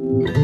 Deus 0.00 0.39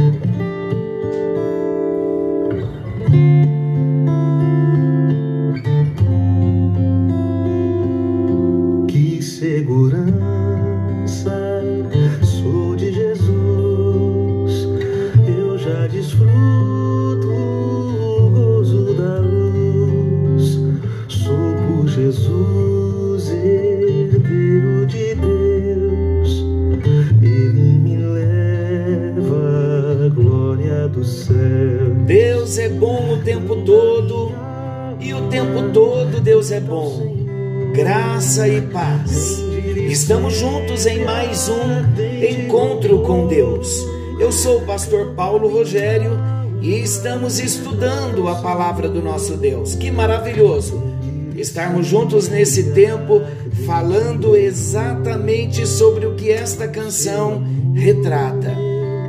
Estamos 40.26 40.38
juntos 40.40 40.86
em 40.86 41.04
mais 41.04 41.48
um 41.48 41.84
encontro 42.28 43.00
com 43.02 43.28
Deus. 43.28 43.86
Eu 44.18 44.32
sou 44.32 44.58
o 44.58 44.66
pastor 44.66 45.14
Paulo 45.14 45.48
Rogério 45.48 46.18
e 46.60 46.80
estamos 46.80 47.38
estudando 47.38 48.26
a 48.26 48.34
palavra 48.34 48.88
do 48.88 49.00
nosso 49.00 49.36
Deus. 49.36 49.76
Que 49.76 49.88
maravilhoso 49.88 50.82
estarmos 51.36 51.86
juntos 51.86 52.28
nesse 52.28 52.72
tempo 52.72 53.22
falando 53.66 54.34
exatamente 54.34 55.64
sobre 55.64 56.06
o 56.06 56.16
que 56.16 56.32
esta 56.32 56.66
canção 56.66 57.44
retrata. 57.72 58.52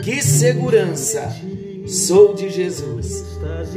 Que 0.04 0.22
segurança! 0.22 1.36
Sou 1.88 2.36
de 2.36 2.52
Jesus. 2.52 3.26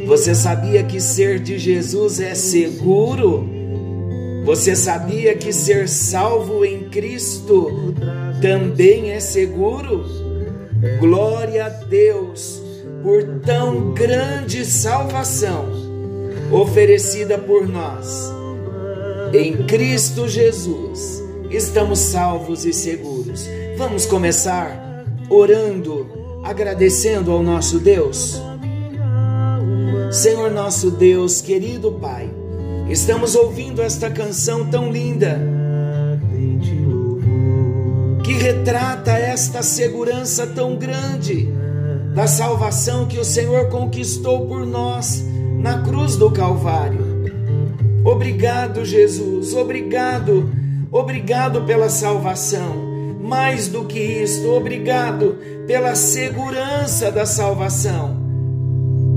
Você 0.07 0.35
sabia 0.35 0.83
que 0.83 1.01
ser 1.01 1.39
de 1.39 1.59
Jesus 1.59 2.21
é 2.21 2.35
seguro? 2.35 3.60
Você 4.45 4.75
sabia 4.75 5.35
que 5.37 5.53
ser 5.53 5.89
salvo 5.89 6.65
em 6.65 6.89
Cristo 6.89 7.95
também 8.41 9.11
é 9.11 9.21
seguro? 9.21 10.05
Glória 10.99 11.67
a 11.67 11.69
Deus 11.69 12.63
por 13.03 13.23
tão 13.45 13.93
grande 13.93 14.65
salvação 14.65 15.67
oferecida 16.51 17.39
por 17.39 17.69
nós. 17.69 18.33
Em 19.33 19.65
Cristo 19.65 20.27
Jesus 20.27 21.23
estamos 21.51 21.99
salvos 21.99 22.65
e 22.65 22.73
seguros. 22.73 23.47
Vamos 23.77 24.07
começar 24.07 25.05
orando, 25.29 26.09
agradecendo 26.43 27.31
ao 27.31 27.43
nosso 27.43 27.79
Deus. 27.79 28.41
Senhor 30.11 30.51
nosso 30.51 30.91
Deus, 30.91 31.41
querido 31.41 31.93
Pai, 31.93 32.29
estamos 32.91 33.35
ouvindo 33.35 33.81
esta 33.81 34.11
canção 34.11 34.67
tão 34.67 34.91
linda 34.91 35.41
que 38.25 38.33
retrata 38.35 39.13
esta 39.13 39.63
segurança 39.63 40.47
tão 40.47 40.77
grande 40.77 41.49
da 42.15 42.27
salvação 42.27 43.07
que 43.07 43.19
o 43.19 43.25
Senhor 43.25 43.69
conquistou 43.69 44.47
por 44.47 44.67
nós 44.67 45.25
na 45.59 45.83
cruz 45.83 46.17
do 46.17 46.31
Calvário. 46.31 47.25
Obrigado, 48.05 48.85
Jesus, 48.85 49.55
obrigado, 49.55 50.51
obrigado 50.91 51.63
pela 51.63 51.89
salvação. 51.89 52.91
Mais 53.21 53.69
do 53.69 53.85
que 53.85 53.99
isto, 53.99 54.49
obrigado 54.49 55.39
pela 55.67 55.95
segurança 55.95 57.13
da 57.13 57.25
salvação 57.25 58.19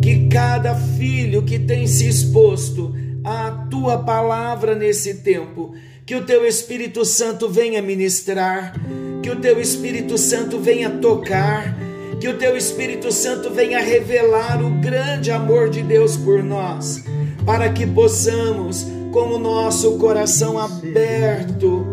que 0.04 0.28
cada 0.28 0.76
filho 0.76 1.44
que 1.44 1.58
tem 1.58 1.88
se 1.88 2.06
exposto 2.06 2.94
à 3.24 3.68
tua 3.70 4.00
palavra 4.00 4.76
nesse 4.76 5.16
tempo, 5.16 5.74
que 6.06 6.16
o 6.16 6.26
teu 6.26 6.46
Espírito 6.46 7.06
Santo 7.06 7.50
venha 7.50 7.82
ministrar, 7.82 8.74
que 9.22 9.30
o 9.30 9.38
teu 9.38 9.60
Espírito 9.60 10.18
Santo 10.18 10.60
venha 10.60 10.90
tocar, 10.90 11.78
que 12.20 12.28
o 12.28 12.38
teu 12.38 12.58
Espírito 12.58 13.12
Santo 13.12 13.50
venha 13.50 13.80
revelar 13.80 14.64
o 14.64 14.70
grande 14.82 15.32
amor 15.32 15.70
de 15.70 15.82
Deus 15.82 16.18
por 16.18 16.44
nós, 16.44 17.04
para 17.46 17.70
que 17.70 17.88
possamos, 17.88 18.86
com 19.12 19.34
o 19.34 19.40
nosso 19.40 19.98
coração 19.98 20.58
aberto, 20.58 21.86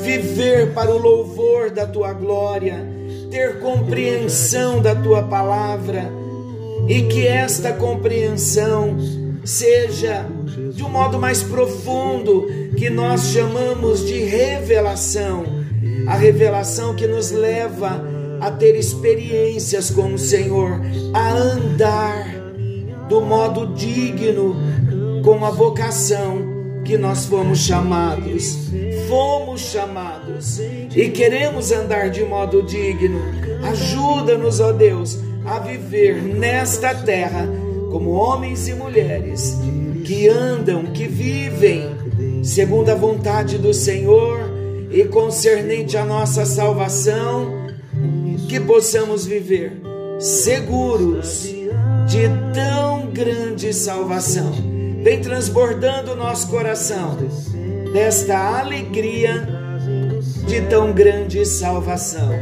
viver 0.00 0.72
para 0.72 0.90
o 0.90 0.98
louvor 0.98 1.70
da 1.70 1.86
tua 1.86 2.12
glória, 2.12 2.84
ter 3.30 3.60
compreensão 3.60 4.80
da 4.80 4.94
tua 4.94 5.22
palavra. 5.22 6.10
E 6.88 7.02
que 7.02 7.26
esta 7.26 7.72
compreensão 7.72 8.96
seja 9.44 10.26
de 10.74 10.82
um 10.82 10.88
modo 10.88 11.18
mais 11.18 11.42
profundo, 11.42 12.46
que 12.76 12.88
nós 12.88 13.32
chamamos 13.32 14.06
de 14.06 14.18
revelação, 14.24 15.44
a 16.06 16.14
revelação 16.14 16.94
que 16.94 17.06
nos 17.06 17.30
leva 17.30 18.02
a 18.40 18.50
ter 18.50 18.76
experiências 18.76 19.90
com 19.90 20.14
o 20.14 20.18
Senhor, 20.18 20.80
a 21.14 21.32
andar 21.32 22.26
do 23.08 23.20
modo 23.20 23.74
digno 23.74 24.56
com 25.22 25.44
a 25.44 25.50
vocação 25.50 26.52
que 26.84 26.96
nós 26.98 27.26
fomos 27.26 27.60
chamados. 27.60 28.70
Fomos 29.08 29.60
chamados 29.60 30.58
e 30.58 31.08
queremos 31.10 31.70
andar 31.70 32.10
de 32.10 32.24
modo 32.24 32.62
digno. 32.62 33.20
Ajuda-nos, 33.62 34.58
ó 34.58 34.72
Deus 34.72 35.18
a 35.44 35.58
viver 35.58 36.22
nesta 36.22 36.94
terra 36.94 37.48
como 37.92 38.12
homens 38.12 38.68
e 38.68 38.72
mulheres 38.72 39.58
que 40.06 40.26
andam, 40.26 40.86
que 40.86 41.06
vivem 41.06 41.90
segundo 42.42 42.88
a 42.88 42.94
vontade 42.94 43.58
do 43.58 43.74
Senhor 43.74 44.40
e 44.90 45.04
concernente 45.04 45.98
a 45.98 46.04
nossa 46.04 46.46
salvação, 46.46 47.52
que 48.48 48.58
possamos 48.58 49.26
viver 49.26 49.74
seguros 50.18 51.42
de 52.08 52.28
tão 52.54 53.10
grande 53.10 53.74
salvação. 53.74 54.52
Vem 55.02 55.20
transbordando 55.20 56.12
o 56.12 56.16
nosso 56.16 56.48
coração 56.48 57.18
desta 57.92 58.58
alegria 58.58 59.46
de 60.46 60.62
tão 60.62 60.94
grande 60.94 61.44
salvação. 61.44 62.32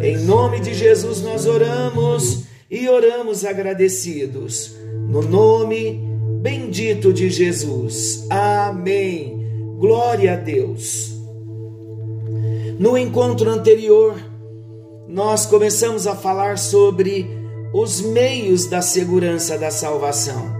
Em 0.00 0.16
nome 0.24 0.58
de 0.60 0.72
Jesus 0.72 1.20
nós 1.20 1.44
oramos 1.44 2.44
e 2.70 2.88
oramos 2.88 3.44
agradecidos. 3.44 4.85
No 5.08 5.22
nome 5.22 6.00
bendito 6.42 7.12
de 7.12 7.30
Jesus. 7.30 8.26
Amém. 8.28 9.76
Glória 9.78 10.32
a 10.32 10.36
Deus. 10.36 11.14
No 12.78 12.98
encontro 12.98 13.48
anterior, 13.48 14.16
nós 15.08 15.46
começamos 15.46 16.06
a 16.06 16.16
falar 16.16 16.58
sobre 16.58 17.30
os 17.72 18.00
meios 18.00 18.66
da 18.66 18.82
segurança 18.82 19.56
da 19.56 19.70
salvação. 19.70 20.54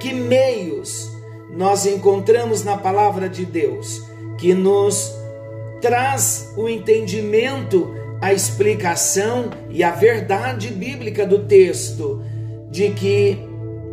Que 0.00 0.12
meios 0.12 1.10
nós 1.54 1.84
encontramos 1.84 2.64
na 2.64 2.78
palavra 2.78 3.28
de 3.28 3.44
Deus 3.44 4.02
que 4.38 4.54
nos 4.54 5.14
traz 5.82 6.54
o 6.56 6.66
entendimento 6.66 7.94
a 8.22 8.32
explicação 8.32 9.50
e 9.68 9.82
a 9.82 9.90
verdade 9.90 10.68
bíblica 10.68 11.26
do 11.26 11.40
texto 11.40 12.22
de 12.70 12.90
que 12.90 13.49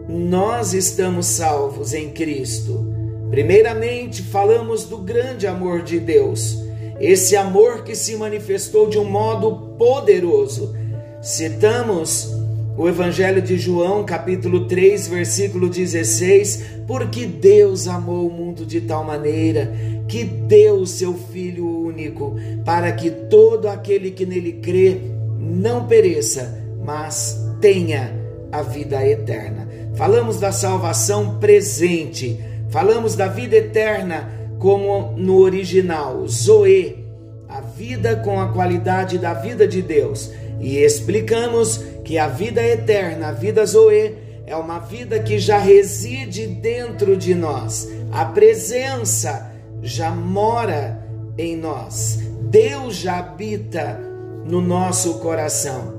nós 0.08 0.74
estamos 0.74 1.26
salvos 1.26 1.94
em 1.94 2.10
Cristo. 2.10 2.94
Primeiramente, 3.30 4.22
falamos 4.24 4.86
do 4.86 4.98
grande 5.00 5.46
amor 5.46 5.82
de 5.82 6.00
Deus, 6.00 6.64
esse 7.00 7.36
amor 7.36 7.84
que 7.84 7.94
se 7.94 8.16
manifestou 8.16 8.88
de 8.90 8.98
um 8.98 9.04
modo 9.04 9.76
poderoso. 9.78 10.74
Citamos 11.22 12.34
o 12.78 12.88
Evangelho 12.88 13.42
de 13.42 13.58
João, 13.58 14.06
capítulo 14.06 14.66
3, 14.66 15.08
versículo 15.08 15.68
16, 15.68 16.64
porque 16.88 17.26
Deus 17.26 17.88
amou 17.88 18.28
o 18.28 18.32
mundo 18.32 18.66
de 18.66 18.80
tal 18.82 19.04
maneira 19.04 19.74
que 20.08 20.24
deu 20.24 20.76
o 20.76 20.88
seu 20.88 21.14
Filho 21.14 21.68
único, 21.68 22.36
para 22.64 22.92
que 22.94 23.12
todo 23.12 23.68
aquele 23.68 24.12
que 24.12 24.26
nele 24.26 24.54
crê 24.54 25.02
não 25.38 25.86
pereça, 25.86 26.64
mas 26.82 27.38
tenha 27.60 28.16
a 28.52 28.62
vida 28.62 29.06
eterna. 29.06 29.67
Falamos 29.98 30.40
da 30.40 30.52
salvação 30.52 31.40
presente, 31.40 32.40
falamos 32.70 33.16
da 33.16 33.28
vida 33.28 33.56
eterna 33.56 34.32
como 34.60 35.18
no 35.18 35.40
original, 35.40 36.28
Zoe, 36.28 37.04
a 37.50 37.62
vida 37.62 38.16
com 38.18 38.40
a 38.40 38.54
qualidade 38.54 39.18
da 39.18 39.34
vida 39.34 39.68
de 39.68 39.82
Deus. 39.82 40.32
E 40.60 40.78
explicamos 40.78 41.84
que 42.06 42.20
a 42.20 42.28
vida 42.28 42.62
eterna, 42.62 43.30
a 43.30 43.32
vida 43.32 43.66
Zoe, 43.66 44.16
é 44.46 44.56
uma 44.56 44.78
vida 44.78 45.20
que 45.20 45.40
já 45.40 45.58
reside 45.58 46.46
dentro 46.46 47.18
de 47.18 47.34
nós. 47.34 47.90
A 48.12 48.24
presença 48.24 49.52
já 49.82 50.12
mora 50.12 51.04
em 51.40 51.58
nós. 51.58 52.20
Deus 52.44 52.98
já 52.98 53.18
habita 53.18 54.00
no 54.46 54.62
nosso 54.62 55.16
coração. 55.16 55.96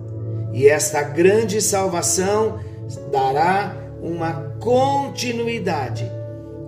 E 0.52 0.68
esta 0.68 1.02
grande 1.02 1.60
salvação 1.60 2.60
dará 3.12 3.87
uma 4.02 4.56
continuidade 4.60 6.10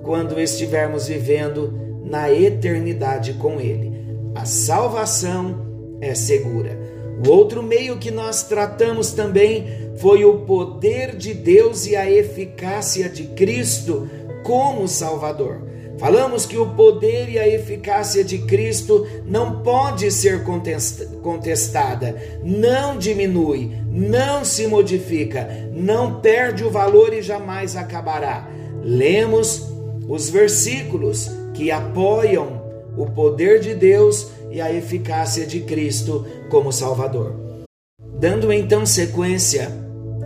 quando 0.02 0.40
estivermos 0.40 1.06
vivendo 1.06 1.72
na 2.04 2.32
eternidade 2.32 3.34
com 3.34 3.60
Ele. 3.60 3.92
A 4.34 4.44
salvação 4.44 5.98
é 6.00 6.14
segura. 6.14 6.78
O 7.24 7.30
outro 7.30 7.62
meio 7.62 7.98
que 7.98 8.10
nós 8.10 8.44
tratamos 8.44 9.12
também 9.12 9.66
foi 9.96 10.24
o 10.24 10.38
poder 10.38 11.14
de 11.16 11.34
Deus 11.34 11.86
e 11.86 11.94
a 11.94 12.10
eficácia 12.10 13.08
de 13.08 13.24
Cristo 13.24 14.08
como 14.42 14.88
Salvador. 14.88 15.69
Falamos 16.00 16.46
que 16.46 16.56
o 16.56 16.66
poder 16.70 17.28
e 17.28 17.38
a 17.38 17.46
eficácia 17.46 18.24
de 18.24 18.38
Cristo 18.38 19.06
não 19.26 19.62
pode 19.62 20.10
ser 20.10 20.42
contestada, 21.22 22.16
não 22.42 22.96
diminui, 22.96 23.70
não 23.86 24.42
se 24.42 24.66
modifica, 24.66 25.46
não 25.74 26.18
perde 26.18 26.64
o 26.64 26.70
valor 26.70 27.12
e 27.12 27.20
jamais 27.20 27.76
acabará. 27.76 28.48
Lemos 28.82 29.70
os 30.08 30.30
versículos 30.30 31.30
que 31.52 31.70
apoiam 31.70 32.62
o 32.96 33.04
poder 33.04 33.60
de 33.60 33.74
Deus 33.74 34.28
e 34.50 34.58
a 34.58 34.72
eficácia 34.72 35.46
de 35.46 35.60
Cristo 35.60 36.26
como 36.48 36.72
Salvador. 36.72 37.34
Dando 38.18 38.50
então 38.50 38.86
sequência 38.86 39.70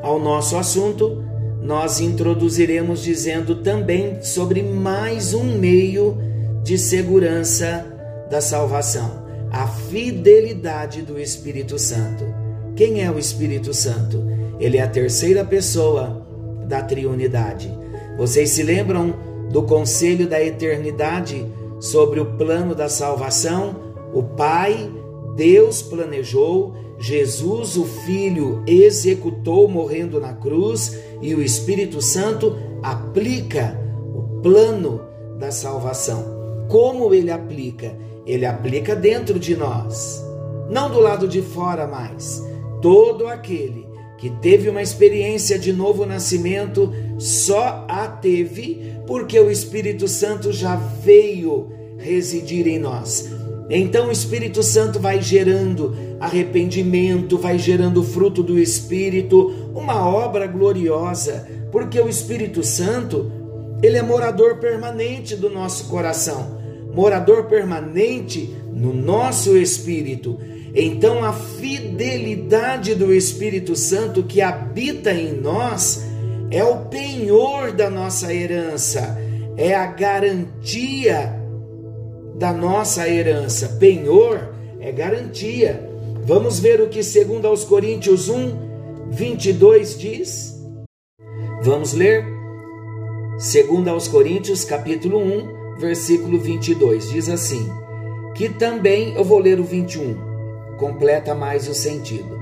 ao 0.04 0.20
nosso 0.20 0.56
assunto, 0.56 1.23
nós 1.64 1.98
introduziremos 1.98 3.02
dizendo 3.02 3.56
também 3.56 4.22
sobre 4.22 4.62
mais 4.62 5.32
um 5.32 5.58
meio 5.58 6.18
de 6.62 6.76
segurança 6.76 7.86
da 8.30 8.40
salvação: 8.42 9.24
a 9.50 9.66
fidelidade 9.66 11.00
do 11.00 11.18
Espírito 11.18 11.78
Santo. 11.78 12.22
Quem 12.76 13.02
é 13.02 13.10
o 13.10 13.18
Espírito 13.18 13.72
Santo? 13.72 14.22
Ele 14.60 14.76
é 14.76 14.82
a 14.82 14.88
terceira 14.88 15.42
pessoa 15.42 16.26
da 16.68 16.82
triunidade. 16.82 17.72
Vocês 18.18 18.50
se 18.50 18.62
lembram 18.62 19.14
do 19.50 19.62
conselho 19.62 20.28
da 20.28 20.42
eternidade 20.42 21.46
sobre 21.80 22.20
o 22.20 22.36
plano 22.36 22.74
da 22.74 22.90
salvação? 22.90 23.94
O 24.12 24.22
Pai, 24.22 24.90
Deus 25.34 25.82
planejou, 25.82 26.74
Jesus, 26.98 27.76
o 27.76 27.84
Filho, 27.84 28.62
executou 28.66 29.68
morrendo 29.68 30.20
na 30.20 30.32
cruz 30.32 30.98
e 31.20 31.34
o 31.34 31.42
Espírito 31.42 32.00
Santo 32.00 32.56
aplica 32.82 33.78
o 34.14 34.40
plano 34.40 35.00
da 35.38 35.50
salvação. 35.50 36.24
Como 36.68 37.12
ele 37.12 37.30
aplica? 37.30 37.96
Ele 38.26 38.46
aplica 38.46 38.94
dentro 38.94 39.38
de 39.38 39.56
nós, 39.56 40.24
não 40.70 40.90
do 40.90 41.00
lado 41.00 41.28
de 41.28 41.42
fora 41.42 41.86
mais. 41.86 42.42
Todo 42.80 43.26
aquele 43.26 43.86
que 44.18 44.30
teve 44.30 44.68
uma 44.70 44.80
experiência 44.80 45.58
de 45.58 45.72
novo 45.72 46.06
nascimento 46.06 46.92
só 47.18 47.84
a 47.88 48.06
teve 48.06 48.94
porque 49.06 49.38
o 49.38 49.50
Espírito 49.50 50.08
Santo 50.08 50.52
já 50.52 50.76
veio 50.76 51.70
residir 51.98 52.66
em 52.66 52.78
nós. 52.78 53.43
Então 53.68 54.08
o 54.08 54.12
Espírito 54.12 54.62
Santo 54.62 55.00
vai 55.00 55.22
gerando 55.22 55.96
arrependimento, 56.20 57.38
vai 57.38 57.58
gerando 57.58 58.02
fruto 58.02 58.42
do 58.42 58.58
Espírito, 58.58 59.70
uma 59.74 60.06
obra 60.06 60.46
gloriosa, 60.46 61.48
porque 61.72 61.98
o 61.98 62.08
Espírito 62.08 62.62
Santo, 62.62 63.32
ele 63.82 63.96
é 63.96 64.02
morador 64.02 64.56
permanente 64.58 65.34
do 65.34 65.48
nosso 65.48 65.84
coração, 65.88 66.60
morador 66.94 67.44
permanente 67.44 68.54
no 68.72 68.92
nosso 68.92 69.56
espírito. 69.56 70.38
Então 70.74 71.24
a 71.24 71.32
fidelidade 71.32 72.94
do 72.94 73.14
Espírito 73.14 73.76
Santo 73.76 74.22
que 74.24 74.40
habita 74.40 75.12
em 75.12 75.40
nós 75.40 76.04
é 76.50 76.62
o 76.62 76.86
penhor 76.86 77.72
da 77.72 77.88
nossa 77.88 78.32
herança, 78.32 79.18
é 79.56 79.74
a 79.74 79.86
garantia 79.86 81.43
da 82.34 82.52
nossa 82.52 83.08
herança. 83.08 83.76
Penhor 83.78 84.52
é 84.80 84.90
garantia. 84.90 85.88
Vamos 86.24 86.58
ver 86.58 86.80
o 86.80 86.88
que 86.88 87.02
segundo 87.02 87.46
aos 87.46 87.64
Coríntios 87.64 88.28
1, 88.28 89.10
22 89.10 89.98
diz. 89.98 90.54
Vamos 91.62 91.92
ler? 91.92 92.24
Segundo 93.38 93.88
aos 93.88 94.08
Coríntios, 94.08 94.64
capítulo 94.64 95.18
1, 95.18 95.78
versículo 95.78 96.38
22, 96.38 97.10
diz 97.10 97.28
assim: 97.28 97.68
Que 98.34 98.48
também 98.48 99.14
eu 99.14 99.24
vou 99.24 99.38
ler 99.38 99.60
o 99.60 99.64
21, 99.64 100.16
completa 100.78 101.34
mais 101.34 101.68
o 101.68 101.74
sentido. 101.74 102.34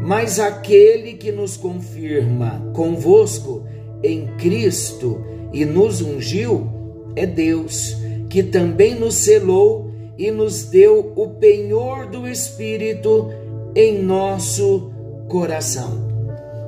Mas 0.00 0.38
aquele 0.38 1.14
que 1.14 1.32
nos 1.32 1.56
confirma 1.56 2.70
convosco 2.74 3.64
em 4.02 4.26
Cristo 4.36 5.24
e 5.52 5.64
nos 5.64 6.02
ungiu 6.02 6.68
é 7.16 7.24
Deus 7.24 7.96
que 8.28 8.42
também 8.42 8.94
nos 8.94 9.14
selou 9.14 9.90
e 10.18 10.30
nos 10.30 10.64
deu 10.64 11.12
o 11.16 11.28
penhor 11.30 12.06
do 12.06 12.26
Espírito 12.26 13.30
em 13.74 13.98
nosso 14.02 14.92
coração. 15.28 16.04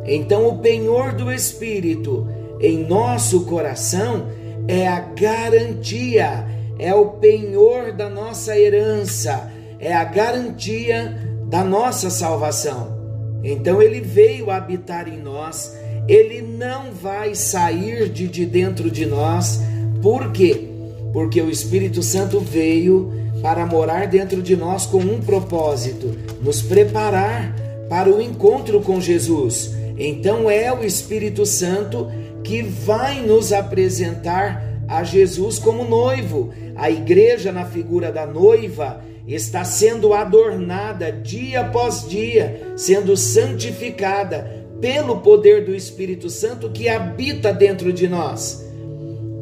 Então, 0.05 0.49
o 0.49 0.59
penhor 0.59 1.13
do 1.13 1.33
Espírito 1.33 2.29
em 2.61 2.87
nosso 2.87 3.45
coração 3.45 4.29
é 4.69 4.87
a 4.87 5.01
garantia, 5.01 6.47
é 6.79 6.95
o 6.95 7.11
penhor 7.11 7.93
da 7.93 8.09
nossa 8.09 8.59
herança, 8.59 9.51
é 9.79 9.93
a 9.93 10.05
garantia 10.05 11.17
da 11.49 11.63
nossa 11.63 12.11
salvação. 12.11 12.97
Então, 13.43 13.81
ele 13.81 14.01
veio 14.01 14.51
habitar 14.51 15.09
em 15.09 15.19
nós, 15.19 15.77
ele 16.09 16.41
não 16.41 16.93
vai 16.93 17.35
sair 17.35 18.09
de, 18.09 18.27
de 18.27 18.47
dentro 18.47 18.91
de 18.91 19.07
nós, 19.07 19.61
por 20.03 20.33
quê? 20.33 20.76
Porque 21.13 21.41
o 21.41 21.51
Espírito 21.51 22.03
Santo 22.03 22.41
veio 22.41 23.13
para 23.43 23.67
morar 23.67 24.07
dentro 24.07 24.43
de 24.43 24.57
nós 24.57 24.87
com 24.87 24.99
um 24.99 25.21
propósito: 25.21 26.17
nos 26.43 26.63
preparar 26.63 27.55
para 27.89 28.11
o 28.11 28.21
encontro 28.21 28.81
com 28.81 29.01
Jesus. 29.01 29.75
Então 29.99 30.51
é 30.51 30.73
o 30.73 30.85
Espírito 30.85 31.47
Santo 31.47 32.11
que 32.43 32.63
vai 32.63 33.21
nos 33.21 33.53
apresentar 33.53 34.63
a 34.89 35.03
Jesus 35.03 35.59
como 35.59 35.85
noivo. 35.85 36.53
A 36.75 36.91
igreja, 36.91 37.51
na 37.51 37.65
figura 37.65 38.13
da 38.13 38.27
noiva, 38.27 39.03
está 39.27 39.65
sendo 39.65 40.13
adornada 40.13 41.11
dia 41.11 41.63
após 41.63 42.07
dia, 42.09 42.73
sendo 42.77 43.17
santificada 43.17 44.67
pelo 44.81 45.19
poder 45.19 45.65
do 45.65 45.75
Espírito 45.75 46.29
Santo 46.29 46.71
que 46.71 46.89
habita 46.89 47.53
dentro 47.53 47.93
de 47.93 48.07
nós. 48.07 48.66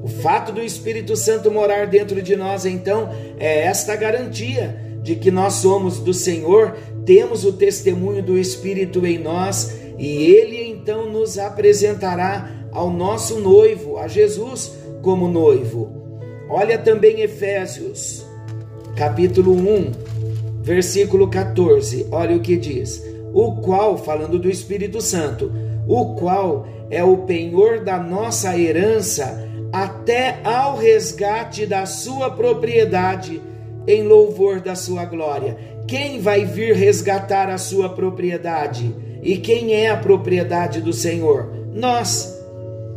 O 0.05 0.07
fato 0.07 0.53
do 0.53 0.61
Espírito 0.61 1.17
Santo 1.17 1.51
morar 1.51 1.87
dentro 1.87 2.21
de 2.21 2.37
nós, 2.37 2.67
então, 2.67 3.09
é 3.39 3.63
esta 3.65 3.97
garantia 3.97 4.79
de 5.03 5.17
que 5.17 5.31
nós 5.31 5.55
somos 5.55 5.99
do 5.99 6.13
Senhor, 6.13 6.77
temos 7.07 7.43
o 7.43 7.55
testemunho 7.55 8.23
do 8.23 8.37
Espírito 8.37 9.07
em 9.07 9.19
nós 9.19 9.75
e 9.99 10.27
ele 10.27 10.63
então 10.63 11.11
nos 11.11 11.39
apresentará 11.39 12.67
ao 12.71 12.91
nosso 12.91 13.41
noivo, 13.41 13.97
a 13.97 14.07
Jesus 14.07 14.75
como 15.01 15.27
noivo. 15.27 15.91
Olha 16.51 16.77
também 16.77 17.23
Efésios, 17.23 18.27
capítulo 18.95 19.55
1, 19.55 19.91
versículo 20.61 21.29
14. 21.31 22.09
Olha 22.11 22.37
o 22.37 22.41
que 22.41 22.59
diz: 22.59 23.03
O 23.33 23.53
qual, 23.57 23.97
falando 23.97 24.39
do 24.39 24.51
Espírito 24.51 25.01
Santo, 25.01 25.51
o 25.89 26.15
qual 26.15 26.67
é 26.91 27.03
o 27.03 27.19
penhor 27.25 27.81
da 27.83 27.99
nossa 27.99 28.59
herança 28.59 29.54
até 29.75 30.39
ao 30.45 30.77
resgate 30.77 31.67
da 31.67 31.85
sua 31.85 32.31
propriedade, 32.31 33.43
em 33.89 34.05
louvor 34.05 34.61
da 34.61 34.77
sua 34.77 35.05
glória. 35.05 35.59
Quem 35.89 36.21
vai 36.21 36.45
vir 36.45 36.77
resgatar 36.77 37.51
a 37.51 37.59
sua 37.59 37.89
propriedade? 37.89 38.95
E 39.21 39.37
quem 39.37 39.75
é 39.75 39.91
a 39.91 39.97
propriedade 39.97 40.81
do 40.81 40.93
Senhor? 40.93 41.53
Nós. 41.75 42.33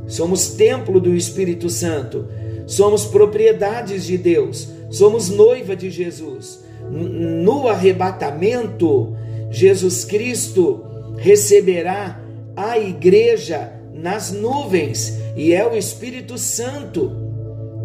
Somos 0.06 0.50
templo 0.50 1.02
do 1.02 1.16
Espírito 1.16 1.68
Santo, 1.68 2.28
somos 2.66 3.06
propriedades 3.06 4.06
de 4.06 4.18
Deus, 4.18 4.70
somos 4.90 5.30
noiva 5.30 5.76
de 5.76 5.90
Jesus. 5.90 6.64
No 6.90 7.68
arrebatamento, 7.68 9.18
Jesus 9.50 10.06
Cristo 10.06 10.86
receberá 11.18 12.22
a 12.56 12.78
igreja 12.78 13.77
nas 13.98 14.32
nuvens 14.32 15.18
e 15.36 15.54
é 15.54 15.66
o 15.66 15.76
Espírito 15.76 16.38
Santo 16.38 17.28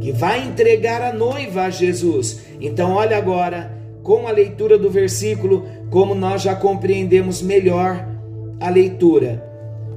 que 0.00 0.10
vai 0.10 0.44
entregar 0.44 1.00
a 1.00 1.12
noiva 1.12 1.62
a 1.62 1.70
Jesus. 1.70 2.40
Então, 2.60 2.92
olha 2.92 3.16
agora, 3.16 3.72
com 4.02 4.26
a 4.26 4.32
leitura 4.32 4.76
do 4.76 4.90
versículo, 4.90 5.64
como 5.90 6.14
nós 6.14 6.42
já 6.42 6.56
compreendemos 6.56 7.40
melhor 7.40 8.08
a 8.58 8.68
leitura, 8.68 9.48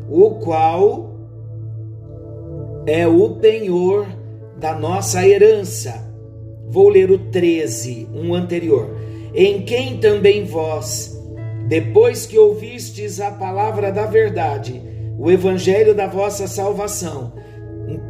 o 0.08 0.36
qual 0.36 1.16
é 2.86 3.08
o 3.08 3.32
penhor 3.38 4.06
da 4.60 4.78
nossa 4.78 5.28
herança. 5.28 6.06
Vou 6.68 6.90
ler 6.90 7.10
o 7.10 7.18
13, 7.18 8.08
um 8.14 8.34
anterior. 8.34 8.96
Em 9.34 9.64
quem 9.64 9.98
também 9.98 10.46
vós, 10.46 11.20
depois 11.68 12.28
que 12.28 12.38
ouvistes 12.38 13.20
a 13.20 13.32
palavra 13.32 13.92
da 13.92 14.06
verdade, 14.06 14.82
o 15.18 15.32
evangelho 15.32 15.96
da 15.96 16.08
vossa 16.08 16.48
salvação, 16.48 17.34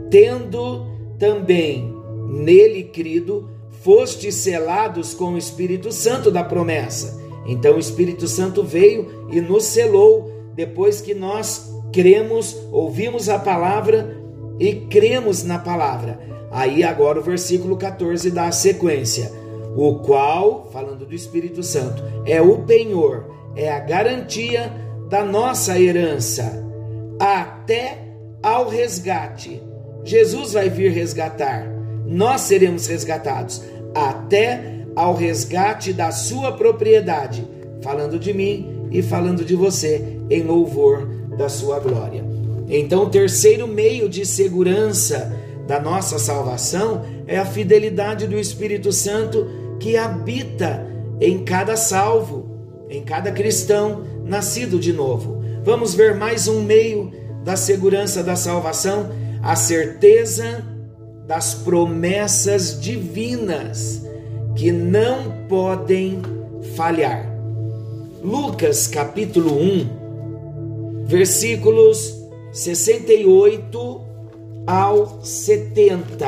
tendo 0.10 0.86
também 1.18 1.94
nele 2.30 2.84
crido, 2.84 3.50
fostes 3.84 4.36
selados 4.36 5.14
com 5.14 5.34
o 5.34 5.38
Espírito 5.38 5.92
Santo 5.92 6.32
da 6.32 6.44
promessa. 6.44 7.22
Então 7.46 7.76
o 7.76 7.80
Espírito 7.80 8.28
Santo 8.28 8.64
veio 8.64 9.28
e 9.32 9.40
nos 9.40 9.66
selou 9.66 10.32
depois 10.56 11.02
que 11.02 11.14
nós 11.14 11.72
cremos, 11.94 12.58
ouvimos 12.72 13.30
a 13.30 13.38
palavra 13.38 14.18
e 14.60 14.74
cremos 14.74 15.44
na 15.44 15.60
palavra. 15.60 16.20
Aí 16.50 16.84
agora 16.84 17.20
o 17.20 17.24
versículo 17.24 17.78
14 17.78 18.32
dá 18.32 18.48
a 18.48 18.52
sequência. 18.52 19.32
O 19.76 20.00
qual, 20.00 20.70
falando 20.72 21.06
do 21.06 21.14
Espírito 21.14 21.62
Santo, 21.62 22.02
é 22.26 22.42
o 22.42 22.60
penhor, 22.60 23.26
é 23.56 23.70
a 23.70 23.80
garantia 23.80 24.72
da 25.10 25.24
nossa 25.24 25.80
herança 25.80 26.65
até 27.20 28.00
ao 28.42 28.68
resgate. 28.70 29.62
Jesus 30.04 30.54
vai 30.54 30.70
vir 30.70 30.92
resgatar. 30.92 31.68
Nós 32.06 32.42
seremos 32.42 32.86
resgatados 32.88 33.64
até 33.94 34.86
ao 34.96 35.16
resgate 35.16 35.92
da 35.92 36.12
sua 36.12 36.52
propriedade, 36.52 37.46
falando 37.82 38.20
de 38.20 38.34
mim 38.34 38.88
e 38.92 39.02
falando 39.02 39.44
de 39.44 39.56
você 39.56 40.20
em 40.30 40.44
louvor 40.44 41.08
da 41.38 41.50
sua 41.50 41.80
glória. 41.80 42.24
Então, 42.68 43.04
o 43.04 43.10
terceiro 43.10 43.68
meio 43.68 44.10
de 44.10 44.26
segurança 44.26 45.34
da 45.68 45.80
nossa 45.80 46.18
salvação 46.20 47.04
é 47.28 47.38
a 47.38 47.46
fidelidade 47.46 48.28
do 48.28 48.38
Espírito 48.38 48.92
Santo 48.92 49.48
que 49.80 49.98
habita 49.98 50.86
em 51.20 51.44
cada 51.44 51.76
salvo, 51.76 52.50
em 52.90 53.04
cada 53.04 53.32
cristão 53.32 54.04
nascido 54.24 54.80
de 54.80 54.94
novo. 54.94 55.44
Vamos 55.66 55.96
ver 55.96 56.14
mais 56.14 56.48
um 56.48 56.62
meio 56.62 57.12
da 57.44 57.56
segurança 57.56 58.22
da 58.22 58.36
salvação, 58.36 59.10
a 59.42 59.56
certeza 59.56 60.64
das 61.26 61.56
promessas 61.56 62.80
divinas 62.80 64.06
que 64.56 64.72
não 64.72 65.48
podem 65.50 66.22
falhar. 66.76 67.28
Lucas 68.24 68.86
capítulo 68.86 69.60
1, 69.60 71.06
versículos 71.08 72.16
68 72.52 74.02
ao 74.68 75.20
70. 75.24 76.28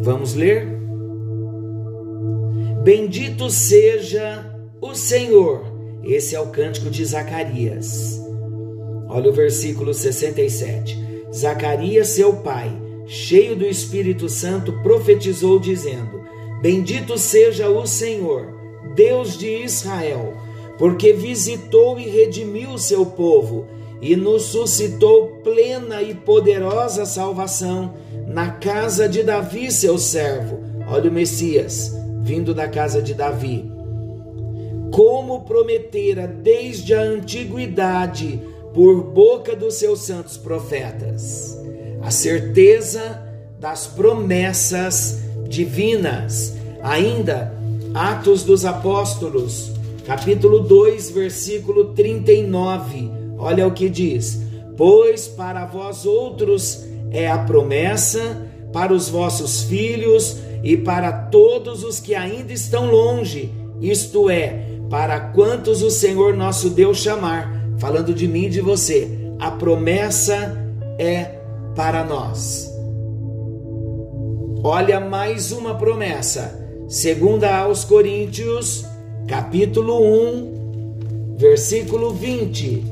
Vamos 0.00 0.34
ler? 0.34 0.66
Bendito 2.82 3.48
seja 3.48 4.44
o 4.80 4.96
Senhor. 4.96 5.69
Esse 6.02 6.34
é 6.34 6.40
o 6.40 6.46
cântico 6.46 6.90
de 6.90 7.04
Zacarias. 7.04 8.20
Olha 9.08 9.30
o 9.30 9.32
versículo 9.32 9.92
67. 9.92 10.98
Zacarias, 11.32 12.08
seu 12.08 12.34
pai, 12.34 12.70
cheio 13.06 13.56
do 13.56 13.66
Espírito 13.66 14.28
Santo, 14.28 14.72
profetizou, 14.82 15.58
dizendo: 15.58 16.22
Bendito 16.62 17.18
seja 17.18 17.68
o 17.68 17.86
Senhor 17.86 18.46
Deus 18.94 19.36
de 19.38 19.48
Israel, 19.64 20.34
porque 20.78 21.12
visitou 21.12 21.98
e 21.98 22.08
redimiu 22.08 22.70
o 22.70 22.78
seu 22.78 23.06
povo 23.06 23.66
e 24.00 24.16
nos 24.16 24.44
suscitou 24.44 25.28
plena 25.44 26.02
e 26.02 26.14
poderosa 26.14 27.04
salvação 27.04 27.94
na 28.26 28.50
casa 28.50 29.08
de 29.08 29.22
Davi, 29.22 29.70
seu 29.70 29.98
servo. 29.98 30.60
Olha 30.88 31.10
o 31.10 31.12
Messias 31.12 31.92
vindo 32.22 32.54
da 32.54 32.68
casa 32.68 33.02
de 33.02 33.14
Davi. 33.14 33.79
Como 34.90 35.42
prometera 35.42 36.26
desde 36.26 36.94
a 36.94 37.02
antiguidade 37.02 38.40
por 38.74 39.02
boca 39.02 39.54
dos 39.54 39.74
seus 39.74 40.00
santos 40.00 40.36
profetas. 40.36 41.58
A 42.02 42.10
certeza 42.10 43.22
das 43.58 43.86
promessas 43.86 45.20
divinas. 45.48 46.54
Ainda 46.82 47.52
Atos 47.92 48.44
dos 48.44 48.64
Apóstolos, 48.64 49.72
capítulo 50.06 50.60
2, 50.60 51.10
versículo 51.10 51.92
39. 51.92 53.10
Olha 53.36 53.66
o 53.66 53.72
que 53.72 53.88
diz: 53.88 54.40
Pois 54.76 55.28
para 55.28 55.66
vós 55.66 56.06
outros 56.06 56.84
é 57.10 57.28
a 57.28 57.38
promessa, 57.38 58.46
para 58.72 58.94
os 58.94 59.08
vossos 59.08 59.64
filhos 59.64 60.38
e 60.62 60.76
para 60.76 61.10
todos 61.12 61.82
os 61.82 61.98
que 61.98 62.14
ainda 62.14 62.52
estão 62.52 62.90
longe, 62.90 63.52
isto 63.80 64.30
é, 64.30 64.66
para 64.90 65.18
quantos 65.20 65.82
o 65.82 65.90
Senhor 65.90 66.36
nosso 66.36 66.68
Deus 66.68 66.98
chamar. 66.98 67.58
Falando 67.78 68.12
de 68.12 68.28
mim 68.28 68.44
e 68.44 68.50
de 68.50 68.60
você, 68.60 69.08
a 69.38 69.50
promessa 69.50 70.58
é 70.98 71.38
para 71.74 72.04
nós. 72.04 72.68
Olha 74.62 75.00
mais 75.00 75.52
uma 75.52 75.74
promessa 75.74 76.60
Segunda 76.90 77.56
aos 77.56 77.84
Coríntios, 77.84 78.84
capítulo 79.28 80.02
1, 80.02 81.36
versículo 81.38 82.10
20. 82.10 82.82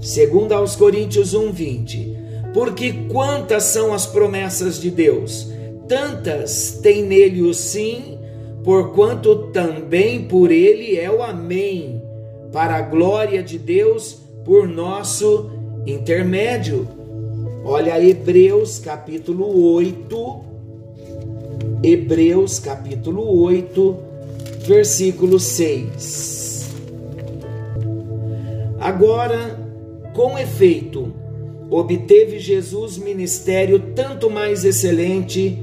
Segunda 0.00 0.54
aos 0.54 0.76
Coríntios 0.76 1.34
1, 1.34 1.50
20. 1.50 2.16
Porque 2.54 2.92
quantas 3.10 3.64
são 3.64 3.92
as 3.92 4.06
promessas 4.06 4.80
de 4.80 4.88
Deus? 4.88 5.50
Tantas 5.88 6.78
tem 6.80 7.02
nele 7.02 7.42
o 7.42 7.52
sim, 7.52 8.19
porquanto 8.64 9.48
também 9.52 10.24
por 10.24 10.50
ele 10.50 10.96
é 10.96 11.10
o 11.10 11.22
amém, 11.22 12.02
para 12.52 12.76
a 12.76 12.82
glória 12.82 13.42
de 13.42 13.58
Deus 13.58 14.20
por 14.44 14.68
nosso 14.68 15.50
intermédio. 15.86 16.86
Olha 17.64 18.02
Hebreus 18.02 18.78
capítulo 18.78 19.72
8, 19.74 20.40
Hebreus 21.82 22.58
capítulo 22.58 23.42
8, 23.42 23.96
versículo 24.66 25.38
6. 25.38 26.70
Agora, 28.80 29.58
com 30.14 30.38
efeito, 30.38 31.12
obteve 31.70 32.38
Jesus 32.38 32.98
ministério 32.98 33.78
tanto 33.94 34.30
mais 34.30 34.64
excelente, 34.64 35.62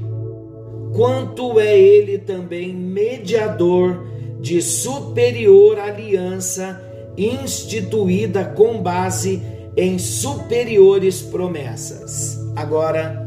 quanto 0.98 1.60
é 1.60 1.78
ele 1.78 2.18
também 2.18 2.74
mediador 2.74 4.04
de 4.40 4.60
superior 4.60 5.78
aliança 5.78 6.82
instituída 7.16 8.44
com 8.44 8.82
base 8.82 9.40
em 9.76 9.96
superiores 9.96 11.22
promessas. 11.22 12.36
Agora, 12.56 13.24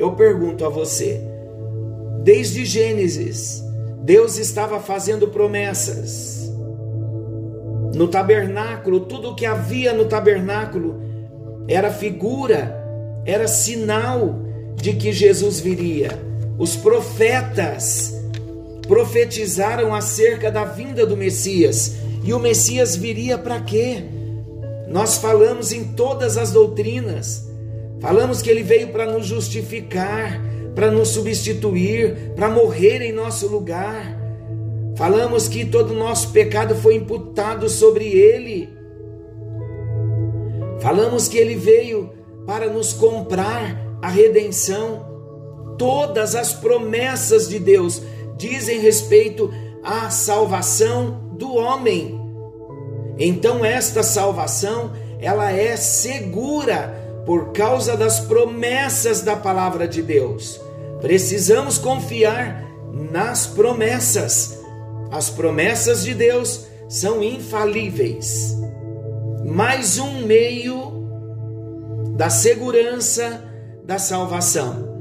eu 0.00 0.10
pergunto 0.16 0.64
a 0.64 0.68
você, 0.68 1.20
Desde 2.24 2.64
Gênesis, 2.64 3.62
Deus 4.02 4.36
estava 4.36 4.80
fazendo 4.80 5.28
promessas. 5.28 6.52
No 7.94 8.08
tabernáculo, 8.08 8.98
tudo 8.98 9.30
o 9.30 9.34
que 9.36 9.46
havia 9.46 9.92
no 9.92 10.06
tabernáculo 10.06 11.00
era 11.68 11.92
figura, 11.92 12.84
era 13.24 13.46
sinal 13.46 14.40
de 14.74 14.94
que 14.94 15.12
Jesus 15.12 15.60
viria. 15.60 16.31
Os 16.58 16.76
profetas 16.76 18.14
profetizaram 18.86 19.94
acerca 19.94 20.50
da 20.50 20.64
vinda 20.64 21.06
do 21.06 21.16
Messias. 21.16 21.96
E 22.24 22.32
o 22.32 22.38
Messias 22.38 22.94
viria 22.94 23.38
para 23.38 23.60
quê? 23.60 24.04
Nós 24.88 25.16
falamos 25.16 25.72
em 25.72 25.84
todas 25.94 26.36
as 26.36 26.50
doutrinas. 26.50 27.48
Falamos 28.00 28.42
que 28.42 28.50
ele 28.50 28.62
veio 28.62 28.88
para 28.88 29.06
nos 29.06 29.26
justificar, 29.26 30.40
para 30.74 30.90
nos 30.90 31.08
substituir, 31.08 32.32
para 32.36 32.50
morrer 32.50 33.00
em 33.00 33.12
nosso 33.12 33.46
lugar. 33.46 34.18
Falamos 34.96 35.48
que 35.48 35.64
todo 35.64 35.92
o 35.92 35.98
nosso 35.98 36.30
pecado 36.32 36.74
foi 36.74 36.96
imputado 36.96 37.68
sobre 37.68 38.04
ele. 38.06 38.68
Falamos 40.80 41.28
que 41.28 41.38
ele 41.38 41.54
veio 41.54 42.10
para 42.46 42.68
nos 42.68 42.92
comprar 42.92 43.80
a 44.02 44.08
redenção. 44.08 45.11
Todas 45.82 46.36
as 46.36 46.52
promessas 46.52 47.48
de 47.48 47.58
Deus 47.58 48.00
dizem 48.36 48.78
respeito 48.78 49.52
à 49.82 50.10
salvação 50.10 51.28
do 51.32 51.56
homem. 51.56 52.20
Então 53.18 53.64
esta 53.64 54.00
salvação, 54.00 54.92
ela 55.20 55.50
é 55.50 55.76
segura 55.76 57.24
por 57.26 57.50
causa 57.50 57.96
das 57.96 58.20
promessas 58.20 59.22
da 59.22 59.34
palavra 59.34 59.88
de 59.88 60.02
Deus. 60.02 60.60
Precisamos 61.00 61.78
confiar 61.78 62.64
nas 63.10 63.48
promessas. 63.48 64.60
As 65.10 65.30
promessas 65.30 66.04
de 66.04 66.14
Deus 66.14 66.64
são 66.88 67.24
infalíveis. 67.24 68.56
Mais 69.44 69.98
um 69.98 70.24
meio 70.26 70.92
da 72.16 72.30
segurança 72.30 73.42
da 73.84 73.98
salvação, 73.98 74.91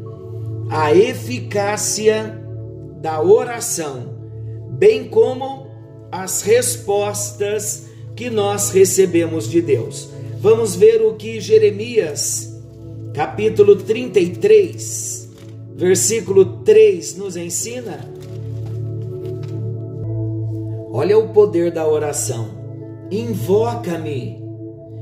a 0.71 0.95
eficácia 0.95 2.41
da 3.01 3.21
oração, 3.21 4.15
bem 4.69 5.09
como 5.09 5.67
as 6.09 6.43
respostas 6.43 7.87
que 8.15 8.29
nós 8.29 8.69
recebemos 8.69 9.49
de 9.49 9.61
Deus. 9.61 10.09
Vamos 10.39 10.73
ver 10.73 11.01
o 11.01 11.15
que 11.15 11.41
Jeremias, 11.41 12.57
capítulo 13.13 13.75
33, 13.75 15.29
versículo 15.75 16.63
3, 16.63 17.17
nos 17.17 17.35
ensina. 17.35 18.09
Olha 20.93 21.17
o 21.17 21.33
poder 21.33 21.71
da 21.71 21.85
oração. 21.85 22.47
Invoca-me 23.11 24.41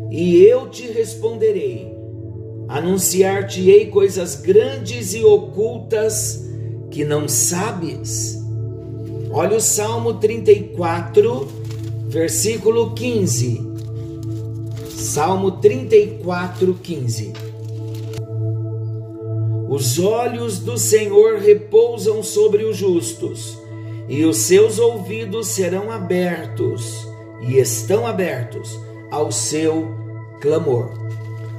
e 0.10 0.44
eu 0.44 0.68
te 0.68 0.88
responderei. 0.88 1.99
Anunciar-te-ei 2.70 3.88
coisas 3.88 4.36
grandes 4.36 5.16
e 5.16 5.24
ocultas 5.24 6.48
que 6.92 7.04
não 7.04 7.28
sabes. 7.28 8.38
Olha 9.32 9.58
o 9.58 9.62
Salmo 9.62 10.14
34, 10.14 11.48
versículo 12.08 12.94
15. 12.94 13.68
Salmo 14.90 15.54
34, 15.54 16.76
15. 16.76 17.34
Os 19.68 19.98
olhos 19.98 20.60
do 20.60 20.78
Senhor 20.78 21.40
repousam 21.40 22.22
sobre 22.22 22.66
os 22.66 22.78
justos, 22.78 23.58
e 24.08 24.24
os 24.26 24.38
seus 24.38 24.78
ouvidos 24.78 25.48
serão 25.48 25.92
abertos, 25.92 27.08
e 27.48 27.58
estão 27.58 28.06
abertos 28.06 28.80
ao 29.10 29.32
seu 29.32 29.88
clamor. 30.40 31.09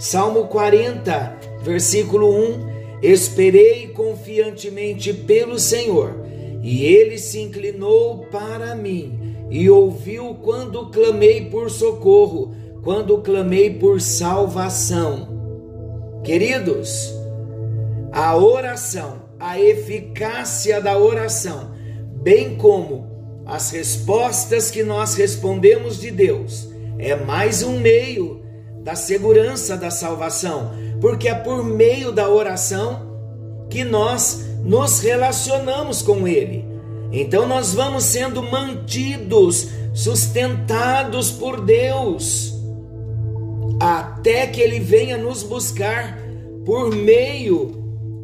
Salmo 0.01 0.47
40, 0.47 1.61
versículo 1.61 2.35
1: 2.35 3.03
Esperei 3.03 3.89
confiantemente 3.89 5.13
pelo 5.13 5.59
Senhor 5.59 6.25
e 6.63 6.87
ele 6.87 7.19
se 7.19 7.39
inclinou 7.39 8.21
para 8.31 8.75
mim 8.75 9.37
e 9.51 9.69
ouviu 9.69 10.37
quando 10.37 10.89
clamei 10.89 11.51
por 11.51 11.71
socorro, 11.71 12.55
quando 12.83 13.19
clamei 13.19 13.75
por 13.75 14.01
salvação. 14.01 15.29
Queridos, 16.25 17.13
a 18.11 18.35
oração, 18.35 19.25
a 19.39 19.61
eficácia 19.61 20.81
da 20.81 20.97
oração, 20.97 21.73
bem 22.23 22.57
como 22.57 23.43
as 23.45 23.71
respostas 23.71 24.71
que 24.71 24.83
nós 24.83 25.15
respondemos 25.15 26.01
de 26.01 26.11
Deus, 26.11 26.71
é 26.99 27.15
mais 27.15 27.63
um 27.63 27.79
meio 27.79 28.41
da 28.83 28.95
segurança 28.95 29.77
da 29.77 29.91
salvação, 29.91 30.73
porque 31.01 31.29
é 31.29 31.35
por 31.35 31.65
meio 31.65 32.13
da 32.13 32.29
oração 32.29 33.09
que 33.69 33.85
nós 33.85 34.45
nos 34.65 35.01
relacionamos 35.01 36.03
com 36.03 36.27
Ele. 36.27 36.65
Então 37.13 37.47
nós 37.47 37.75
vamos 37.75 38.05
sendo 38.05 38.43
mantidos, 38.43 39.69
sustentados 39.93 41.31
por 41.31 41.61
Deus, 41.61 42.55
até 43.81 44.47
que 44.47 44.61
Ele 44.61 44.79
venha 44.79 45.17
nos 45.17 45.43
buscar 45.43 46.19
por 46.65 46.95
meio 46.95 47.73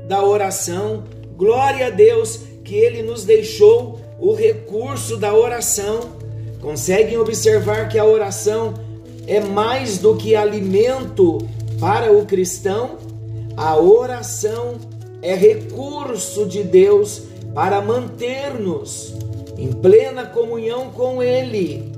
da 0.06 0.22
oração. 0.22 1.04
Glória 1.36 1.88
a 1.88 1.90
Deus 1.90 2.40
que 2.64 2.76
Ele 2.76 3.02
nos 3.02 3.24
deixou 3.24 4.00
o 4.18 4.34
recurso 4.34 5.16
da 5.16 5.34
oração. 5.34 6.00
Conseguem 6.60 7.18
observar 7.18 7.88
que 7.88 7.98
a 7.98 8.04
oração 8.04 8.74
é 9.26 9.40
mais 9.40 9.98
do 9.98 10.16
que 10.16 10.34
alimento 10.36 11.38
para 11.80 12.12
o 12.12 12.24
cristão? 12.24 12.98
A 13.56 13.76
oração 13.76 14.76
é 15.22 15.34
recurso 15.34 16.46
de 16.46 16.62
Deus 16.62 17.22
para 17.54 17.80
manter-nos 17.80 19.14
em 19.56 19.72
plena 19.72 20.26
comunhão 20.26 20.90
com 20.90 21.22
Ele. 21.22 21.92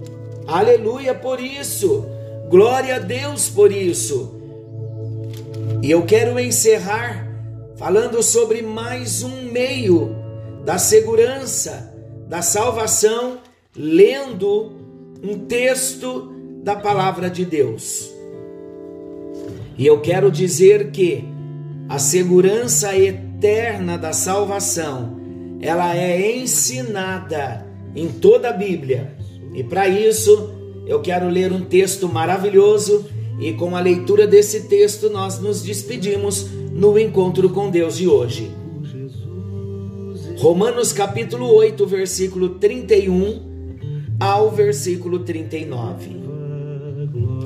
Aleluia 0.47 1.15
por 1.15 1.41
isso. 1.41 2.07
Glória 2.49 2.97
a 2.97 2.99
Deus 2.99 3.49
por 3.49 3.71
isso. 3.71 4.35
E 5.83 5.91
eu 5.91 6.05
quero 6.07 6.39
encerrar 6.39 7.29
falando 7.77 8.23
sobre 8.23 8.63
mais 8.63 9.23
um 9.23 9.43
meio 9.43 10.17
da 10.65 10.79
segurança, 10.79 11.95
da 12.27 12.41
salvação, 12.41 13.39
lendo 13.77 14.73
um 15.23 15.47
texto 15.47 16.38
da 16.69 16.77
palavra 16.77 17.31
de 17.31 17.47
Deus. 17.47 18.13
E 19.79 19.87
eu 19.87 20.03
quero 20.03 20.31
dizer 20.31 20.91
que 20.91 21.25
a 21.89 21.99
segurança 21.99 22.95
eterna 22.95 23.97
da 23.97 24.13
salvação, 24.13 25.19
ela 25.63 25.97
é 25.97 26.37
ensinada 26.37 27.67
em 27.97 28.09
toda 28.09 28.51
a 28.51 28.53
Bíblia. 28.53 29.17
E 29.55 29.65
para 29.65 29.89
isso, 29.89 30.53
eu 30.87 31.01
quero 31.01 31.31
ler 31.31 31.51
um 31.51 31.63
texto 31.63 32.07
maravilhoso 32.07 33.07
e 33.41 33.55
com 33.55 33.75
a 33.75 33.81
leitura 33.81 34.27
desse 34.27 34.65
texto 34.65 35.09
nós 35.09 35.39
nos 35.39 35.63
despedimos 35.63 36.51
no 36.71 36.99
encontro 36.99 37.49
com 37.49 37.71
Deus 37.71 37.97
de 37.97 38.07
hoje. 38.07 38.51
Romanos 40.37 40.93
capítulo 40.93 41.51
8, 41.51 41.87
versículo 41.87 42.51
31 42.57 44.19
ao 44.21 44.51
versículo 44.51 45.21
39. 45.21 46.28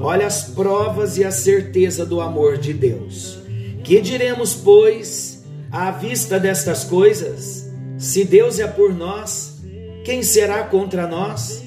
Olha 0.02 0.26
as 0.26 0.42
provas 0.50 1.16
e 1.16 1.24
a 1.24 1.30
certeza 1.30 2.04
do 2.04 2.20
amor 2.20 2.58
de 2.58 2.72
Deus. 2.72 3.38
Que 3.84 4.00
diremos, 4.00 4.52
pois, 4.52 5.44
à 5.70 5.92
vista 5.92 6.40
destas 6.40 6.82
coisas? 6.82 7.70
Se 7.98 8.24
Deus 8.24 8.58
é 8.58 8.66
por 8.66 8.92
nós, 8.92 9.62
quem 10.04 10.24
será 10.24 10.64
contra 10.64 11.06
nós? 11.06 11.62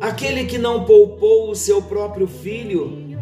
Aquele 0.00 0.44
que 0.44 0.58
não 0.58 0.84
poupou 0.84 1.50
o 1.50 1.56
seu 1.56 1.82
próprio 1.82 2.28
filho, 2.28 3.16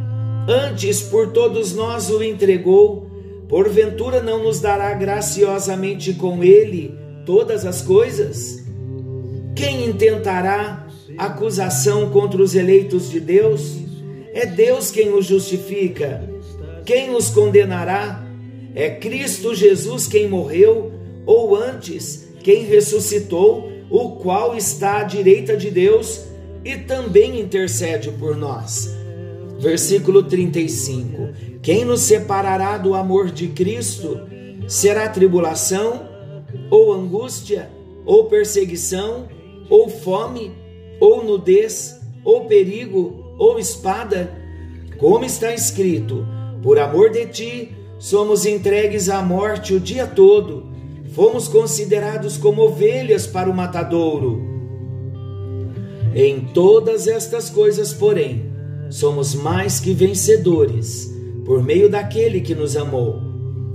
antes 0.46 1.00
por 1.00 1.32
todos 1.32 1.74
nós 1.74 2.10
o 2.10 2.22
entregou, 2.22 3.10
porventura 3.48 4.22
não 4.22 4.42
nos 4.44 4.60
dará 4.60 4.92
graciosamente 4.92 6.12
com 6.12 6.44
ele 6.44 6.94
todas 7.24 7.64
as 7.64 7.80
coisas? 7.80 8.62
Quem 9.56 9.86
intentará 9.86 10.86
acusação 11.16 12.10
contra 12.10 12.42
os 12.42 12.54
eleitos 12.54 13.08
de 13.08 13.20
Deus? 13.20 13.88
É 14.32 14.46
Deus 14.46 14.90
quem 14.90 15.12
os 15.12 15.26
justifica. 15.26 16.22
Quem 16.84 17.14
os 17.14 17.30
condenará? 17.30 18.24
É 18.74 18.90
Cristo 18.90 19.54
Jesus 19.54 20.06
quem 20.06 20.28
morreu, 20.28 20.92
ou 21.26 21.56
antes, 21.56 22.28
quem 22.42 22.64
ressuscitou, 22.64 23.70
o 23.90 24.10
qual 24.16 24.56
está 24.56 24.98
à 24.98 25.02
direita 25.02 25.56
de 25.56 25.70
Deus 25.70 26.24
e 26.64 26.76
também 26.76 27.40
intercede 27.40 28.10
por 28.12 28.36
nós. 28.36 28.94
Versículo 29.58 30.22
35: 30.22 31.34
Quem 31.60 31.84
nos 31.84 32.02
separará 32.02 32.78
do 32.78 32.94
amor 32.94 33.30
de 33.30 33.48
Cristo? 33.48 34.20
Será 34.68 35.08
tribulação, 35.08 36.08
ou 36.70 36.92
angústia, 36.92 37.68
ou 38.06 38.26
perseguição, 38.26 39.28
ou 39.68 39.88
fome, 39.88 40.52
ou 41.00 41.24
nudez, 41.24 42.00
ou 42.24 42.44
perigo, 42.44 43.19
ou 43.40 43.58
espada? 43.58 44.30
Como 44.98 45.24
está 45.24 45.52
escrito: 45.54 46.26
Por 46.62 46.78
amor 46.78 47.10
de 47.10 47.26
ti, 47.26 47.74
somos 47.98 48.44
entregues 48.44 49.08
à 49.08 49.22
morte 49.22 49.72
o 49.72 49.80
dia 49.80 50.06
todo, 50.06 50.70
fomos 51.14 51.48
considerados 51.48 52.36
como 52.36 52.62
ovelhas 52.62 53.26
para 53.26 53.50
o 53.50 53.56
matadouro. 53.56 54.42
Em 56.14 56.40
todas 56.40 57.06
estas 57.06 57.48
coisas, 57.48 57.94
porém, 57.94 58.52
somos 58.90 59.34
mais 59.34 59.80
que 59.80 59.94
vencedores, 59.94 61.10
por 61.44 61.62
meio 61.62 61.88
daquele 61.88 62.40
que 62.40 62.54
nos 62.54 62.76
amou. 62.76 63.20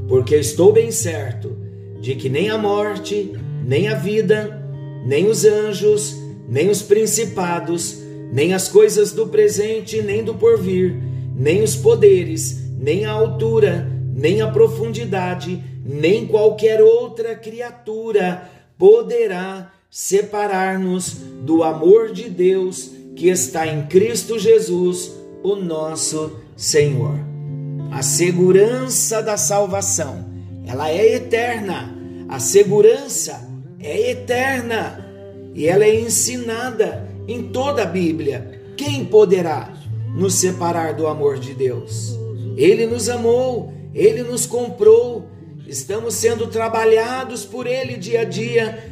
Porque 0.08 0.36
estou 0.36 0.72
bem 0.72 0.92
certo 0.92 1.56
de 2.00 2.14
que 2.14 2.30
nem 2.30 2.50
a 2.50 2.58
morte, 2.58 3.34
nem 3.66 3.88
a 3.88 3.96
vida, 3.96 4.64
nem 5.08 5.28
os 5.28 5.44
anjos, 5.44 6.16
nem 6.48 6.70
os 6.70 6.84
principados, 6.84 8.05
nem 8.32 8.54
as 8.54 8.68
coisas 8.68 9.12
do 9.12 9.28
presente, 9.28 10.02
nem 10.02 10.24
do 10.24 10.34
porvir, 10.36 10.96
nem 11.36 11.62
os 11.64 11.76
poderes, 11.76 12.60
nem 12.80 13.06
a 13.06 13.12
altura, 13.12 13.90
nem 14.16 14.42
a 14.42 14.48
profundidade, 14.48 15.62
nem 15.86 16.26
qualquer 16.26 16.82
outra 16.82 17.36
criatura 17.36 18.50
poderá 18.78 19.72
separar-nos 19.90 21.18
do 21.42 21.64
amor 21.64 22.12
de 22.12 22.30
Deus 22.30 22.92
que 23.16 23.30
está 23.30 23.66
em 23.66 23.86
Cristo 23.88 24.38
Jesus, 24.38 25.12
o 25.42 25.56
nosso 25.56 26.38
Senhor. 26.56 27.16
A 27.92 28.02
segurança 28.02 29.22
da 29.22 29.38
salvação, 29.38 30.26
ela 30.66 30.90
é 30.90 31.16
eterna. 31.16 31.96
A 32.28 32.40
segurança 32.40 33.48
é 33.80 34.12
eterna 34.12 35.06
e 35.54 35.68
ela 35.68 35.86
é 35.86 35.96
ensinada 35.96 37.08
em 37.28 37.44
toda 37.50 37.84
a 37.84 37.86
Bíblia. 37.86 38.62
Quem 38.78 39.06
poderá 39.06 39.74
nos 40.16 40.36
separar 40.36 40.94
do 40.94 41.08
amor 41.08 41.38
de 41.38 41.54
Deus? 41.54 42.18
Ele 42.56 42.86
nos 42.86 43.10
amou, 43.10 43.74
ele 43.94 44.24
nos 44.24 44.46
comprou, 44.46 45.26
estamos 45.68 46.16
sendo 46.16 46.48
trabalhados 46.48 47.46
por 47.46 47.68
Ele 47.68 47.98
dia 47.98 48.22
a 48.22 48.24
dia, 48.24 48.92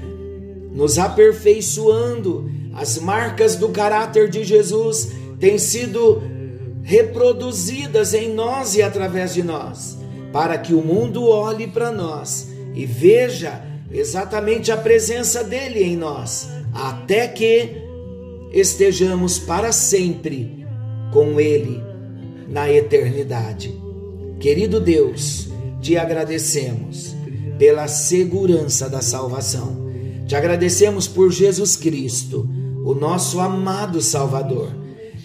nos 0.71 0.97
aperfeiçoando, 0.97 2.49
as 2.73 2.97
marcas 2.97 3.55
do 3.55 3.69
caráter 3.69 4.29
de 4.29 4.43
Jesus 4.43 5.11
têm 5.39 5.57
sido 5.57 6.23
reproduzidas 6.81 8.13
em 8.13 8.33
nós 8.33 8.75
e 8.75 8.81
através 8.81 9.33
de 9.33 9.43
nós, 9.43 9.97
para 10.31 10.57
que 10.57 10.73
o 10.73 10.81
mundo 10.81 11.29
olhe 11.29 11.67
para 11.67 11.91
nós 11.91 12.47
e 12.73 12.85
veja 12.85 13.61
exatamente 13.91 14.71
a 14.71 14.77
presença 14.77 15.43
dele 15.43 15.83
em 15.83 15.95
nós, 15.95 16.49
até 16.73 17.27
que 17.27 17.82
estejamos 18.53 19.39
para 19.39 19.71
sempre 19.71 20.65
com 21.11 21.39
ele 21.39 21.81
na 22.47 22.71
eternidade. 22.71 23.73
Querido 24.39 24.79
Deus, 24.79 25.49
te 25.81 25.97
agradecemos 25.97 27.15
pela 27.57 27.87
segurança 27.87 28.87
da 28.89 29.01
salvação. 29.01 29.91
Te 30.27 30.35
agradecemos 30.35 31.07
por 31.07 31.31
Jesus 31.31 31.75
Cristo, 31.75 32.47
o 32.85 32.93
nosso 32.93 33.39
amado 33.39 34.01
Salvador 34.01 34.83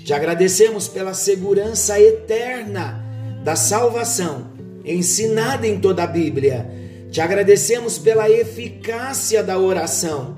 te 0.09 0.15
agradecemos 0.15 0.89
pela 0.89 1.13
segurança 1.13 2.01
eterna 2.01 3.05
da 3.45 3.55
salvação 3.55 4.47
ensinada 4.83 5.67
em 5.67 5.79
toda 5.79 6.03
a 6.03 6.07
Bíblia. 6.07 6.67
Te 7.11 7.21
agradecemos 7.21 7.99
pela 7.99 8.31
eficácia 8.31 9.43
da 9.43 9.59
oração 9.59 10.35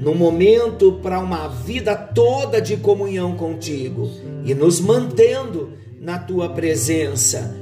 no 0.00 0.14
momento 0.14 0.92
para 1.02 1.18
uma 1.20 1.48
vida 1.48 1.94
toda 1.96 2.60
de 2.60 2.76
comunhão 2.76 3.36
contigo 3.36 4.10
e 4.44 4.54
nos 4.54 4.80
mantendo 4.80 5.72
na 6.00 6.18
tua 6.18 6.50
presença. 6.50 7.56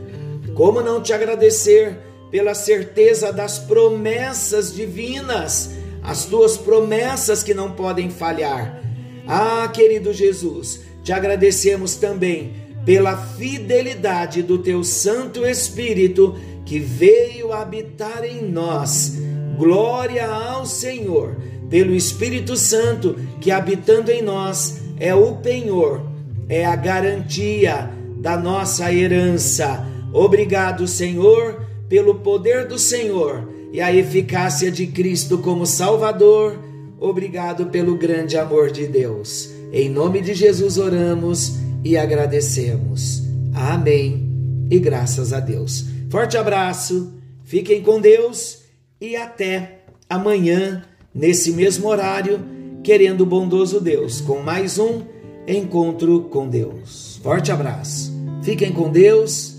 Como 0.54 0.80
não 0.82 1.00
te 1.00 1.12
agradecer 1.12 1.98
pela 2.30 2.54
certeza 2.54 3.32
das 3.32 3.58
promessas 3.58 4.74
divinas, 4.74 5.70
as 6.02 6.24
tuas 6.24 6.56
promessas 6.56 7.42
que 7.42 7.54
não 7.54 7.72
podem 7.72 8.10
falhar. 8.10 8.82
Ah, 9.26 9.68
querido 9.72 10.12
Jesus, 10.12 10.80
te 11.02 11.12
agradecemos 11.12 11.94
também 11.94 12.52
pela 12.84 13.16
fidelidade 13.16 14.42
do 14.42 14.58
teu 14.58 14.84
Santo 14.84 15.46
Espírito 15.46 16.36
que 16.66 16.78
veio 16.78 17.52
habitar 17.52 18.24
em 18.24 18.42
nós. 18.42 19.16
Glória 19.56 20.26
ao 20.26 20.66
Senhor, 20.66 21.36
pelo 21.74 21.92
Espírito 21.92 22.56
Santo 22.56 23.16
que 23.40 23.50
habitando 23.50 24.08
em 24.08 24.22
nós 24.22 24.76
é 24.96 25.12
o 25.12 25.38
penhor, 25.38 26.06
é 26.48 26.64
a 26.64 26.76
garantia 26.76 27.90
da 28.16 28.36
nossa 28.36 28.92
herança. 28.92 29.84
Obrigado, 30.12 30.86
Senhor, 30.86 31.66
pelo 31.88 32.14
poder 32.20 32.68
do 32.68 32.78
Senhor 32.78 33.52
e 33.72 33.80
a 33.80 33.92
eficácia 33.92 34.70
de 34.70 34.86
Cristo 34.86 35.38
como 35.38 35.66
Salvador. 35.66 36.56
Obrigado 37.00 37.66
pelo 37.66 37.96
grande 37.96 38.36
amor 38.36 38.70
de 38.70 38.86
Deus. 38.86 39.50
Em 39.72 39.88
nome 39.88 40.20
de 40.20 40.32
Jesus 40.32 40.78
oramos 40.78 41.56
e 41.82 41.96
agradecemos. 41.96 43.24
Amém. 43.52 44.68
E 44.70 44.78
graças 44.78 45.32
a 45.32 45.40
Deus. 45.40 45.86
Forte 46.08 46.36
abraço, 46.36 47.12
fiquem 47.42 47.82
com 47.82 48.00
Deus 48.00 48.60
e 49.00 49.16
até 49.16 49.80
amanhã, 50.08 50.84
nesse 51.14 51.52
mesmo 51.52 51.88
horário, 51.88 52.40
querendo 52.82 53.22
o 53.22 53.26
bondoso 53.26 53.80
Deus, 53.80 54.20
com 54.20 54.40
mais 54.40 54.78
um 54.78 55.02
encontro 55.46 56.22
com 56.24 56.48
Deus. 56.48 57.20
Forte 57.22 57.52
abraço, 57.52 58.12
fiquem 58.42 58.72
com 58.72 58.90
Deus 58.90 59.56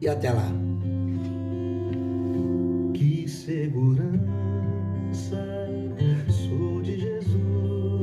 e 0.00 0.08
até 0.08 0.30
lá. 0.30 0.69